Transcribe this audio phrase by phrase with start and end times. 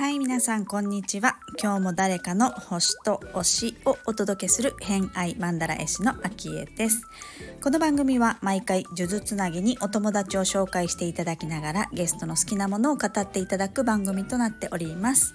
[0.00, 1.36] はい皆さんこんにちは。
[1.62, 7.02] 今日も誰かの星と推しをお届けする偏愛マンダラ絵師のアキです。
[7.62, 15.34] この番組は毎回数珠つなぎにお友達を紹介していただきながらゲストの好きなものを語っていただく番組となっております。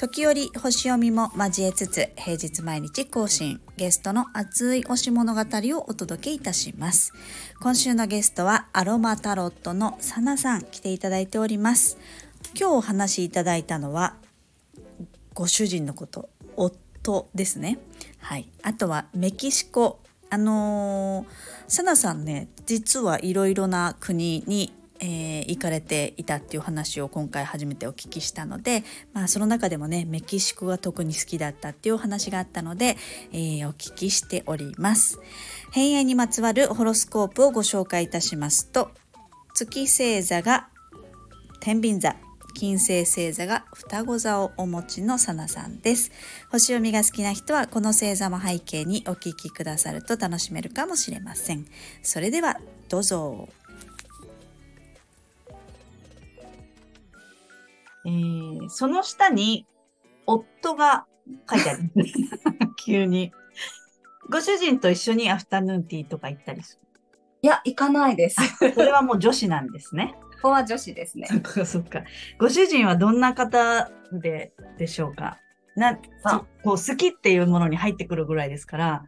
[0.00, 7.12] 時折星読みも交えつつ平日毎日更新ゲストの熱い推し物語をお届けいたします。
[7.60, 11.98] 今週のゲストはアロマタロットのサナさん来ていただいております。
[12.58, 14.14] 今日お話しいただいたのは
[15.34, 17.78] ご主人のこと夫ですね。
[18.20, 18.48] はい。
[18.62, 20.00] あとはメキシコ。
[20.30, 21.26] あのー、
[21.68, 32.96] サナさんね実はいろいろな国にえー、行かれていたっていう話を今回初めてお聞きしたので、まあ、その中でもねメキシコが特に好きだったっていうお話があったので、
[33.32, 35.18] えー、お聞きしております。
[35.72, 38.90] 偏愛にまつわるホロスコープをご紹介いたしますと
[39.54, 40.68] 月星座が
[41.60, 42.16] 天秤座
[42.50, 46.10] 金星星座が双子座をお持ちのサナさんです。
[46.50, 51.66] 星読みが好きな人はこの星座も背景にお聞きくださると楽しめるかもしれません。
[52.02, 53.48] それではどうぞ。
[58.06, 59.66] えー、その下に
[60.26, 61.06] 夫が
[61.48, 61.80] 書いてある
[62.76, 63.32] 急に
[64.28, 66.90] ご主人と一緒にアフタヌーンティーとか行ったりする
[67.42, 68.36] いや、行かないです。
[68.74, 70.14] それはもう女子なんですね。
[70.42, 71.26] ここは女子ですね。
[71.26, 72.02] そっかそっか。
[72.38, 75.38] ご主人はどんな方ででしょうか
[75.74, 76.00] な、こ
[76.64, 79.04] う好きっていうものに入ってくるぐらいですから、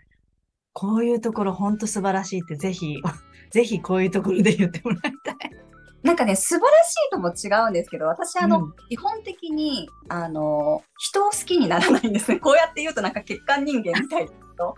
[0.72, 2.96] こういうところ本当素晴らしいってぜひ、
[3.50, 5.61] ぜひこういうところで言ってもらいたい。
[6.02, 12.38] なんかね、素晴らしいとも違うんですけど、私、あの、うん、基本的に、あの、人を好きにならないんですね。
[12.40, 14.74] こうやって言うとなんか欠陥人間みたいだけど、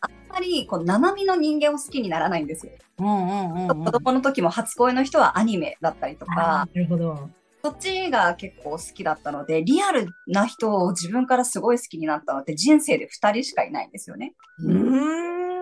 [0.00, 2.72] あんまり、こう、生身の人間を好きにならないんですよ。
[2.98, 7.30] うんうんうん、うん、子供の時も初恋の人はアニメだったりとか、なるほど。
[7.64, 14.34] そっちが結構好きだったので、リアルな人を自分からすごい好きになったのって人生で2人しかいないんですよね。
[14.60, 15.55] うん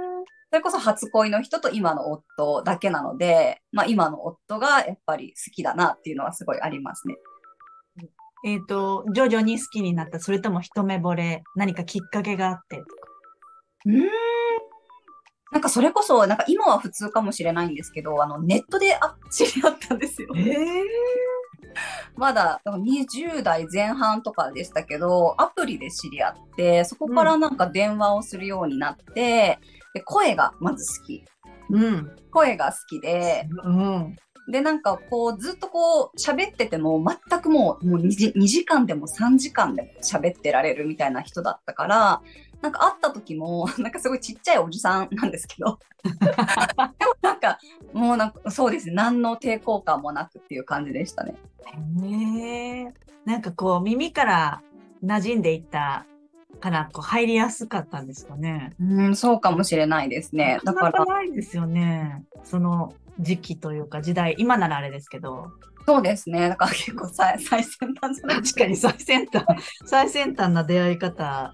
[0.54, 7.16] それこそ初恋の人と今の夫だけなので、まあ、今の夫がやっぱり好きだなっていうのはすごいありますね。
[8.47, 12.88] えっ、ー、と、徐々に好きになった、それとも一目惚れ、何かきっかけがあってとか。
[13.87, 14.03] うん。
[15.50, 20.28] なんかそれこそ、なんか今は普通かもしれないんですけど、あの、ネットであ知り合ったんですよ。
[20.36, 20.54] えー、
[22.15, 31.25] まだ20代前半とかでしたけど、アプリで知り合って、そこからなんか電話をするようになって、うんで声がまず好き。
[31.71, 34.16] うん、声が好きで、うん、
[34.49, 42.22] で、なんかこう、ずっとこう、喋ってても、全くもう、もう 2, 時2時間でも3時間でも喋ってられるみたいな人だったから、
[42.60, 47.59] なんか会った時も、 なんかすごいちっちゃいおじさんなんですけど、 でもなんか、
[47.94, 51.37] もうなんか、そうですね、何の抵抗感もなくっていう感じでしたね。
[52.03, 52.94] へえ。
[53.25, 54.62] なんかこう、耳から
[55.03, 56.04] 馴染んでいった
[56.65, 58.73] からこう入りやすかったんですかね。
[58.81, 60.61] うん、そうかもしれないですね。
[60.65, 61.05] だから。
[61.05, 62.25] ないですよね。
[62.43, 65.53] その時期というか時代、今ならあれですけど。
[65.87, 66.49] そうですね。
[66.49, 69.45] だから結構最最先端じゃない確かに最先端、
[69.85, 71.53] 最先端な出会い方、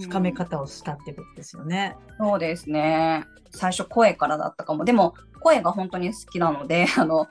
[0.00, 1.94] 深め方をしたってことですよね。
[2.18, 3.26] そうですね。
[3.50, 4.86] 最初声からだったかも。
[4.86, 7.28] でも声が本当に好きなので、あの、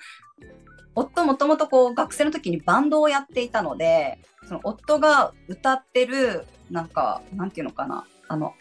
[0.93, 8.53] 夫もともとこう学生の時にバンドをやっていたので、その夫が歌ってる、なんか、なんていうのかな、あの、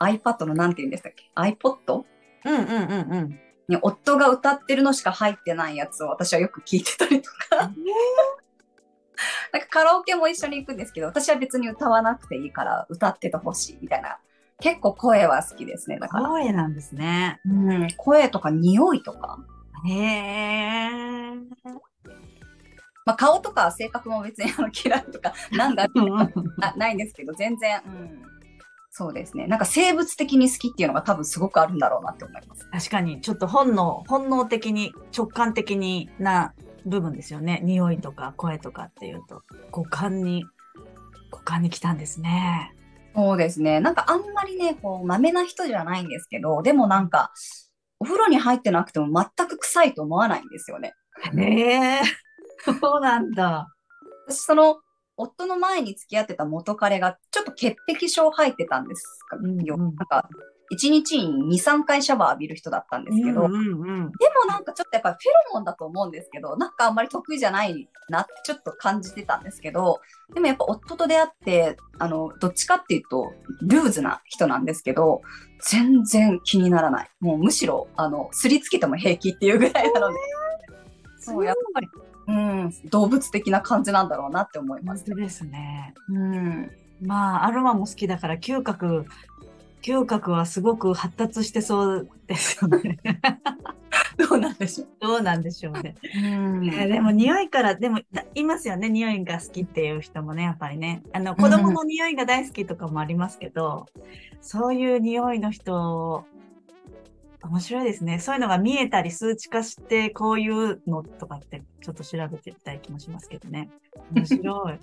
[0.00, 2.04] iPad のなんて言うんでしたっけ ?iPod?
[2.44, 3.40] うんうんうんうん。
[3.68, 7.72] に夫が歌ってるのしか入ってないやつを私はよく聞いてたりとか。
[9.52, 14.18] なんかカラオケも一緒に行くんですけど、私は別に歌わなくていいから歌っててほしいみたいな。
[14.60, 15.98] 結構声は好きですね。
[15.98, 16.28] だから。
[16.28, 17.40] 声なんですね。
[17.44, 17.88] うん。
[17.96, 19.38] 声とか匂いとか。
[19.86, 21.32] へえ。
[23.06, 25.88] まあ、顔とか性格も別に あの嫌いとかなんだ
[26.58, 28.22] なないんですけど全然、うん、
[28.90, 29.46] そうですね。
[29.46, 32.68] なんか生物的に好きっていうのが多分すごくあるんだろうなって思います。
[32.70, 36.52] 確かにちょっと本能本能的に直感的にな
[36.84, 37.60] 部分ですよね。
[37.62, 39.42] 匂いとか声とかっていうと。
[39.70, 40.44] 五感に
[41.30, 42.74] 五感に来たんですね。
[43.14, 43.80] そうですね。
[43.80, 47.32] なんかあんまりねこうまめな人じゃないんですけどでもなんか
[48.00, 49.06] お風呂に入ってなくても
[49.36, 50.94] 全く臭いと思わないんですよね。
[51.32, 52.25] ねえ。
[52.64, 53.68] そうなんだ。
[54.26, 54.80] 私、その、
[55.16, 59.02] 夫の前に付き合ってた元彼が、ちょっと潔癖症入ってたんです
[59.64, 59.76] よ。
[59.76, 60.28] うんうん、なんか、
[60.72, 70.00] 1日に2、3回シャワー浴びる人だったんですけど、うんうんうん、でもなんかちょっとやっぱりフェロモンだと思うんですけど、なんかあんまり得意じゃないなってちょっと感じてたんですけど、
[70.34, 73.32] でもやっぱ夫と出会って、あの、どっちかっていうと、
[73.62, 75.22] ルーズな人なんですけど、
[75.62, 77.10] 全然気にならない。
[77.20, 80.18] もうむしろ、あの、すりつけても平気っていうぐらいなので、
[81.18, 81.88] そう、やっぱり、
[82.28, 85.04] うん、動物的な感じなんだろうなって思います。
[85.06, 85.94] 本当ですね。
[86.08, 86.70] うん。
[87.00, 89.06] まあ、アロマも好きだから、嗅覚、
[89.82, 92.98] 嗅覚はすごく発達してそうですよね。
[94.18, 94.88] どうなんでしょう。
[95.00, 95.94] どうなんでしょうね。
[96.02, 101.02] うんえーでも匂いから、でもだいますよね、匂いが好きっていう人もね、やっぱりね。
[101.12, 103.86] あの、子供の匂いが大好きとかもありますけど、
[104.40, 106.24] そういう匂いの人、
[107.48, 108.18] 面白いですね。
[108.18, 113.70] そういうのが見えたり数値化して、こういうのとかって、ちょっと調べてみたい気もしますけどね。
[114.12, 114.78] 面白い。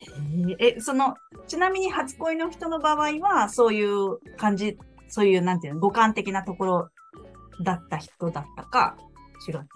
[0.58, 6.88] えその、ちなみに初恋の人の場合は、そういう感じ、そういう、なんていうの、五感的なところ
[7.62, 8.96] だった人だったか、
[9.48, 9.68] 違ったか。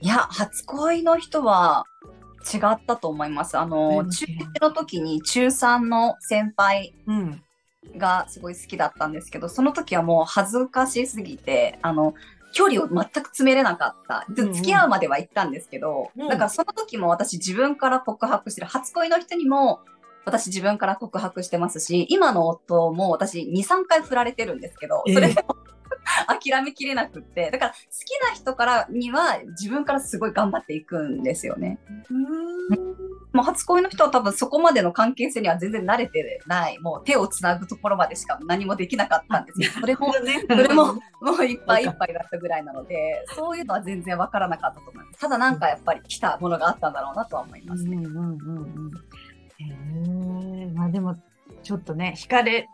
[0.00, 1.84] いや、初恋の人は
[2.52, 3.58] 違ったと思います。
[3.58, 7.42] あの、うん中1の時に中3の先輩うん。
[7.96, 12.14] がすごい好きだったんですけど、その時はもう恥ずかしすぎて、あの、
[12.52, 14.26] 距離を全く詰めれなかった。
[14.34, 18.66] 付き合うまでは行ったんですけど、うんだからその時も私自分から告白してる。
[18.66, 19.80] 初恋の人にも
[20.24, 25.56] 私自分から告白してますし、今の夫も私2、3回振られてるんですけど、それでも
[26.26, 31.78] 諦めきれなくって、だから好きな人からには自分からすごい頑張っていくんですよね。
[33.32, 36.78] もう初恋の人は多分そこまでの関係性には全然慣れてない。
[36.80, 39.70] もう手をつなぐところまでしか何もできなかったんですよ。
[39.80, 41.00] それも、ね、 それも、も
[41.40, 45.20] ういっぱいいっぱいだったぐらいなので、そういうのは全然わからなかったと思います。
[45.20, 47.96] ただなんかやっぱり来たものがあったんだろうなとは思いますね。
[47.96, 48.92] うんうんうんうん。
[49.58, 51.16] へえ、まあでも、
[51.62, 52.68] ちょっとね、惹かれ、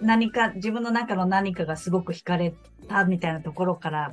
[0.00, 2.54] 何か、自分の中の何かがすごく惹かれ
[2.88, 4.12] たみたいなところから、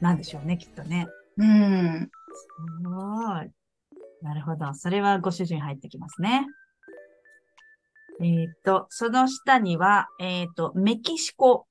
[0.00, 1.06] なんでしょうね、きっとね。
[1.36, 2.10] うん。
[2.32, 2.48] す
[2.84, 2.90] ご
[3.42, 3.50] い。
[4.22, 4.74] なるほど。
[4.74, 6.46] それはご主人入ってきますね。
[8.20, 11.66] えっ、と、その下には、えっ、と、メキシコ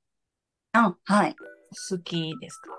[0.72, 1.36] あ、はい。
[1.92, 2.72] 好きですか？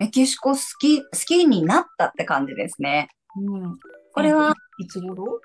[0.00, 3.08] メキシコ好き、好きになったって感じですね。
[3.36, 3.78] うん。
[4.12, 5.40] これは、いつ頃？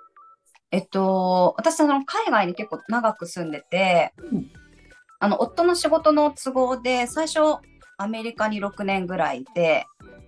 [0.71, 4.51] えっと、私はその海外に結構長く住んでて、うん
[5.23, 7.39] あの、夫の仕事の都合で、最初、
[7.99, 9.85] アメリカに6年ぐらいいて、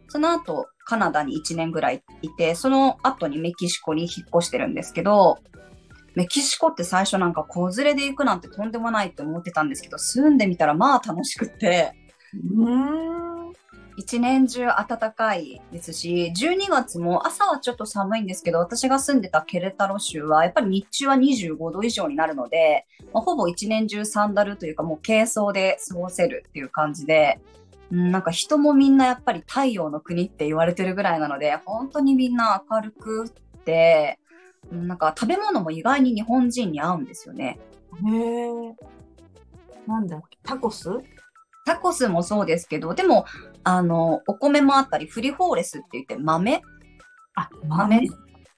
[0.08, 5.40] その後、カナダに1年ぐらいいて、その後にメキシコに引っ越してるんですけど、
[6.14, 11.94] メキシコって最初なんか子連れで行くなんてとんでもないって思ってたんですけど、住んでみたらまあ楽しくって、
[12.56, 13.33] うん。
[13.96, 27.40] 一年中暖かいですし、12月も朝はちょっと寒いんですけど、私が住んでたケレタロ州は、やっぱり日中は25度以上になるので、まあほぼ一年中サンダルというかもう軽装で過ごせるっていう感じで、
[27.92, 33.30] うん、なんか人もみんなやっぱり太陽の国って言われてるぐらいなので、本当にみんな明るくっ
[33.64, 34.20] て、
[34.72, 37.60] なんか食べ物も意外に日本人に合うんですよね。
[38.06, 38.76] へえ。
[39.86, 40.38] なんだっけ？
[40.44, 40.90] タコス？
[41.66, 43.26] タコスもそうですけど、でも、
[43.64, 46.62] あの、お米もあったり、フリホーレスって言って豆？
[47.36, 48.08] あ、豆？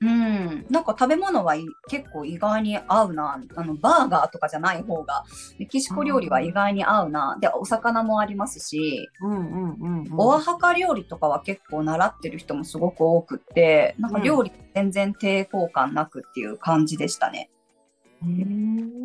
[0.02, 0.66] うん。
[0.69, 3.40] なんか食べ物はい結構意外に合うな。
[3.56, 5.24] あの、バーガーとかじゃない方が、
[5.57, 7.38] メキシコ料理は意外に合うな。
[7.40, 10.13] で、お魚もありますし、うんうんうん、うん。
[10.18, 17.50] オアハカ料理とかは結構習ってる人もすごく多くって、なんか料理全然抵抗感なくっていう感じでしたね。
[18.22, 19.05] へー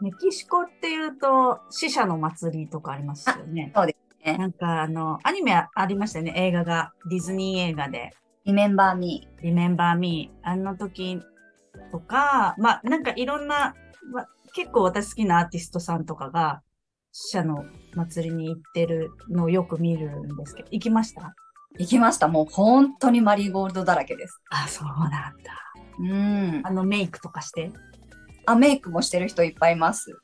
[0.00, 3.72] メキシコっていうと、死者の祭りとかありますよね。
[3.76, 6.92] そうですねなんかあの、アニメありましたよね、映画が。
[7.08, 8.12] ディズニー映画で。
[8.44, 10.32] リメンバーミ Remember Me。
[10.42, 11.20] あの時
[11.92, 13.74] とか、まあなんかいろんな、
[14.12, 16.62] まあ、結構私好きなアーティストさんとかが、
[17.12, 21.20] 死者の祭りに行ってるのをよく見るんですけど、行きました？
[21.22, 21.24] ー。
[21.78, 22.28] 行きました。
[22.28, 24.40] もう本当にマリーゴールドだらけです。
[24.50, 25.30] あ、そうなんだ。
[25.98, 26.60] うん。
[26.64, 27.72] あのメイクとかして。
[28.50, 30.16] あ、メイクもしてる人いっぱいいます。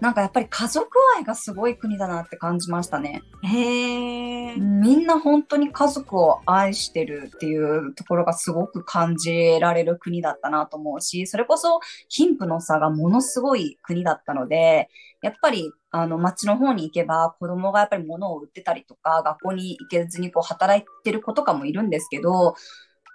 [0.00, 0.88] なんかやっぱり家族
[1.18, 3.22] 愛がすごい国だなって感じましたね。
[3.44, 14.88] へーみんな本当に家族を愛してるっていうところがすごく感じられる国だったなと思うし、それこそ貧富の差がものすごい国だったので、
[15.22, 22.54] やっぱりあの街の方に行けば子供がやっぱり物を売ってたりとか、学校に行けずにこう働いてる子とかもいるんですけど、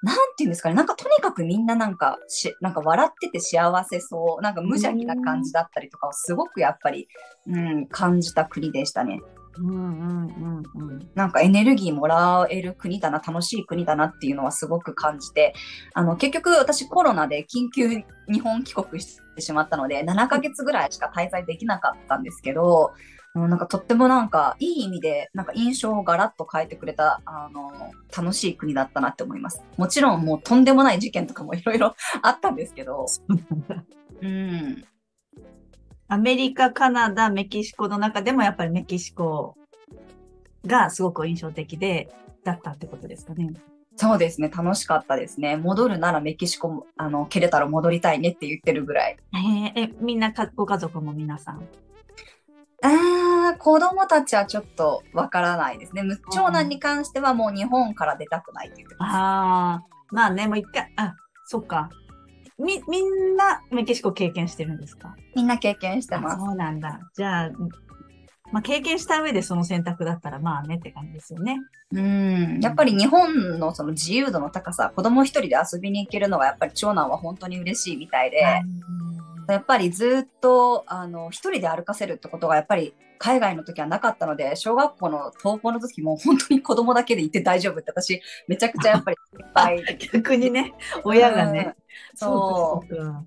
[0.05, 7.07] なんていうんですかね、なんかとにかくみんななんかし、なんか笑ってて幸せそう、なんか無邪気な感じだったりとかをすごくやっぱり、
[7.47, 9.19] うん、感じた国でしたね。
[9.57, 11.09] うんうんうんうん。
[11.15, 15.55] なんかエネルギーもらえる国だな、楽しい国だなっていうのはすごく感じて、
[15.95, 22.91] あの、結局私コロナで緊急日本帰国してしまったので、7ヶ月ぐらいしか滞在できなかったんですけど、
[23.35, 29.61] なんかとってもなんかいい意味でなんか印象をガラッと変えてくれたあの楽しい国だったなって思います。
[29.77, 33.05] もちろんもうとんでもない事件とかもいろいろ あったんですけど、
[34.21, 34.85] うん、
[36.07, 39.55] アメリカ、カナダ、メキシコの中でもやっぱりメキシコ
[40.65, 42.09] がすごく印象的で、
[42.43, 43.53] だったってことですかね。
[43.97, 45.57] そうですね楽しかったですね。
[45.57, 49.17] 戻るならメキシコもあのケレタロ戻りたいねって言ってるぐらい。
[49.33, 51.63] えーえ、みんなか、ご家族も皆さん？
[52.83, 56.03] あー子供たちはちょっとわからないですね。
[56.03, 59.15] む長男に関してはもう日本から出たくないって言ってます。
[59.15, 61.89] ああ、まあね、もう一回、あ、そっか。
[62.57, 65.15] み、みんなメキシコ経験してるんですか？
[65.35, 66.37] みんな経験してあます。
[66.37, 66.99] そうなんだ。
[67.15, 67.51] じゃあ、
[68.51, 71.59] まあ経験した上でその選択だったらまあねって感じですよね。
[71.91, 78.43] うん、やっぱり日本のその自由度の高さ、子供一人で遊びに行けるのがやっぱり長男は本当に嬉しいみたいで、
[79.53, 90.73] やっぱりずっとあの一人で歩かせるってことがやっぱり海外の時はなかったので、小学校の登校の時も本当に子供だけで行って大丈夫って私めちゃくちゃやっぱりいっぱい逆にね、
[91.03, 91.75] 親がね。
[91.77, 91.85] うん
[92.17, 93.23] そうそううか。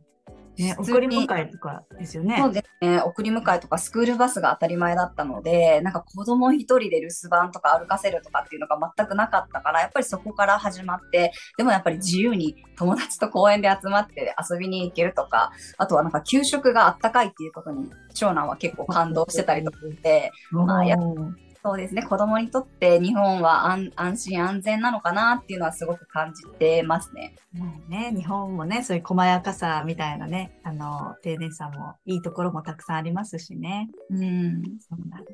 [0.59, 2.37] ね、送り迎えとかですよね。
[2.39, 3.01] そうですね。
[3.01, 22.03] 送り迎えとかスクールバスが当たり前だったので、なんか子供一人で留守番とか歩かせるとかっていうのが全くなかったから、やっぱりそこから始まって、でもやっぱり自由に友達と公園で集まって遊びに行けるとか、あとはなんか給食があったかいっていうことに長男は結構感動してたりとかして、まあやおーそうですね。
[22.03, 27.37] 子供にとって日本は安安心安全なのかなっていうのはすごく感じてますね。
[27.53, 33.91] まあね、日本もね、そういう細やかさみたいなね、あの、丁寧さもいいところもたくさんありますしね。
[34.09, 34.63] うん。
[34.81, 35.29] そうなんだ。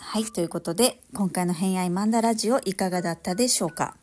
[0.00, 3.96] はい、ということで、今回の偏愛マンダラジオいかがだったでしょうか？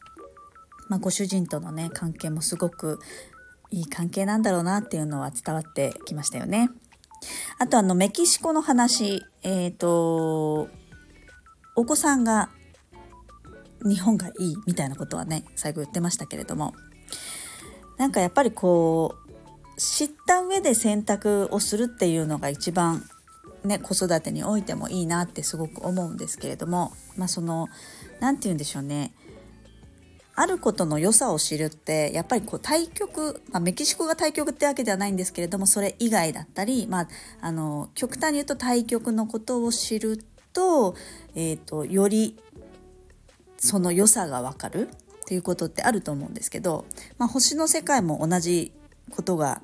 [0.87, 2.99] まあ、ご主人とのね、関係もすごく
[3.71, 6.69] いい関係なんだろうなっていうのは伝わってきましたよね。
[7.57, 10.69] あとあのメキシコの話、えっ、と、
[11.75, 12.49] お子さんが
[13.83, 16.73] 日本がいいみたいなことはね、最後言ってましたけれども、
[17.97, 19.31] なんかやっぱりこう、
[19.79, 23.03] 知った上で選択をするっていうのが一番
[23.63, 27.67] ね、子育てにおいてもいいなってすごく思うんですけれども、まあその、
[28.19, 29.13] なんて言うんでしょうね。
[30.41, 37.07] あることの良さを知るってやっぱりこう対極、まあ、メキシコが対極ってわけではないんですけれどもそれ以外だったり、まあ、
[37.41, 40.17] あの極端に言うと対極のことを知る
[40.51, 40.95] と,、
[41.35, 42.39] えー、とより
[43.57, 44.89] その良さがわかるっ
[45.27, 46.85] ていうことってあると思うんですけど、
[47.19, 48.71] まあ、星の世界も同じ
[49.11, 49.61] ことが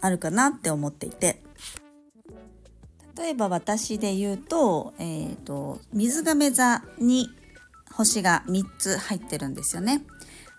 [0.00, 1.42] あるかなって思っていて。
[3.16, 7.30] 例えば私で言うと,、えー、と水亀座に
[7.96, 10.02] 星が3つ入ってるんですよね。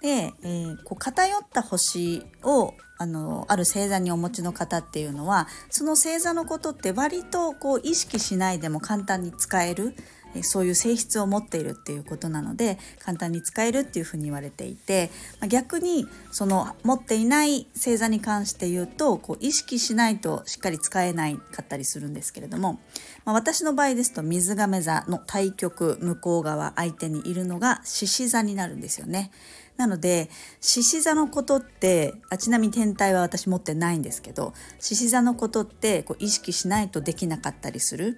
[0.01, 9.95] で、えー、こう偏った星をあのある星座にお持ちの方っていうのはその星座のことって割とこう意識しないでも簡単に使える
[10.43, 22.79] そういう性質を持っているっていうことなので簡単に使えるっていうふうに言われていて、ま、逆にその持っていない星座に関して言うとこう意識しないとしっかり使えないかったりするんですけれども、
[23.25, 29.31] まあ、私の場合ですと水亀座の対極向こう側相手にいるのが獅子座になるんですよね。
[29.77, 30.29] なので
[30.61, 38.17] 獅子座のことってあちなみに天体は私持ってないんですけど獅子座のことってこう意識しないとできなかったりする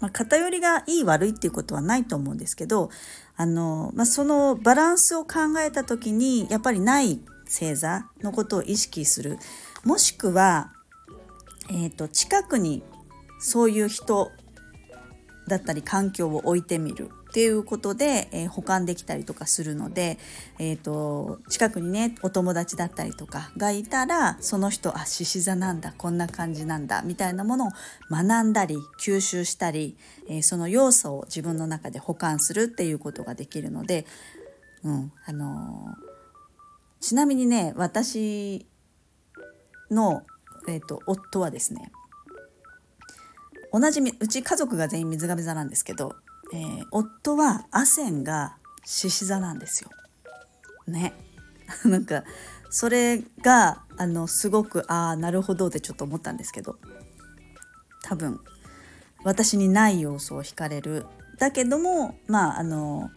[0.00, 2.90] まあ、偏りがいい悪いっていうことはないと思うんですけど
[3.36, 9.38] あの、まあ、そのバランスを考えた時にやっぱりない星座のことを意識する。
[9.84, 10.72] もしくは、
[11.70, 12.82] えーと、近くに
[13.40, 14.30] そういう人
[15.46, 17.10] だったり環境を置いてみる。
[17.38, 20.18] ていうことで、えー、保管できたりとかするので、
[20.58, 27.70] えーと、近くにねお友達だったりとかがいたらその人あ獅子座なんだこんな感じなんだみたいなものを
[28.10, 29.96] 学んだり吸収したり、
[30.28, 34.04] えー、その要素を自分の中で保管するっていうことができるので、
[34.82, 38.66] うんあのー、ちなみにね私
[39.92, 40.24] の、
[40.66, 41.92] えーと、夫はですね
[43.72, 46.16] 同じうち家族が全員水亀座なんですけど
[46.52, 49.90] えー、夫はアセンが獅子座なんですよ。
[50.86, 51.12] ね。
[51.84, 52.24] なんか
[52.70, 56.78] それがあのすごくああなるほどってちょっと思ったんですけど。
[58.02, 58.40] 多分
[59.24, 61.04] 私にない要素を惹かれる。
[61.38, 63.10] だけどもまああの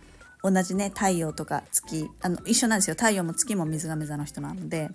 [0.43, 2.95] 同じね太陽とか月あの一緒なんですよ。
[2.95, 4.89] 太陽も月も水亀座の人なので。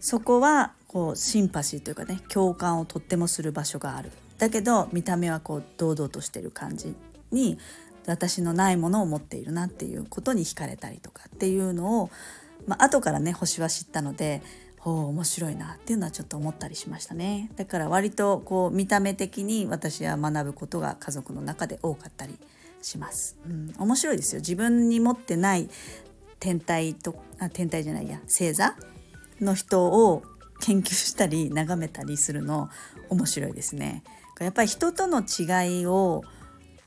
[0.00, 4.10] そこはこうシンパシーというかね共感をとってもする場所がある。
[4.38, 6.94] だけど見た目はこう堂々としてる感じ。
[7.32, 7.58] に
[8.06, 12.10] 私のないものを持っているなっていうことに惹かれたりとかっていうのを、
[12.66, 14.42] まあ後からね星は知ったので
[14.78, 17.50] ほう面白いなっていうのはちょっと思ったりしましたね。
[17.56, 22.38] だから割とこう見た目的に私は学ぶことが家族の中で多かったり
[22.80, 24.40] します、うん、面白いですよ。
[24.40, 25.68] 自分に持ってない
[26.38, 28.74] 天体とあ天体じゃないや星座
[29.40, 30.22] の人を
[30.60, 32.70] 研究したり眺めたりするの
[33.10, 34.02] 面白いですね。
[34.40, 36.22] やっぱり人との違いを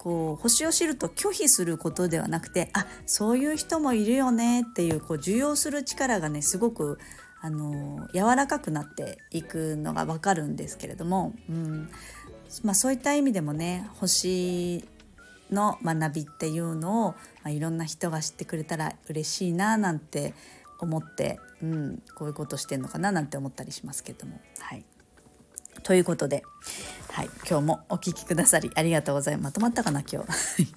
[0.03, 6.99] こう星を知ると拒否することではなくてあそういう人もいるよねっていうこう受容する力がねすごく
[7.39, 11.89] あの柔らかくなっていくのが分かるんですけれども、うん
[12.65, 14.83] まあ、そういった意味でもね星
[15.49, 20.33] の学びっていうのを、まあ、いろんな人が知ってくれたら嬉しいななんて
[20.79, 24.41] 思って、うん、こういうことしてんのかななんて思ったりしますけども。
[24.59, 24.83] はい
[25.81, 26.43] ということで、
[27.11, 29.43] はい、今日もお聴きくださりありがとうございます。
[29.43, 30.27] まとまったかな今日。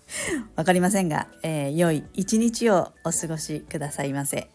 [0.57, 4.51] わかりませんが、えー、良い一日をお過ごしくださいませ。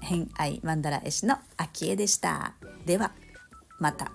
[0.00, 2.54] 偏愛マンダラ絵師の秋江でした。
[2.86, 3.12] では、
[3.78, 4.10] また。